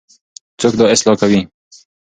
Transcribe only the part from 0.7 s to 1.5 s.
دا اصلاح کوي؟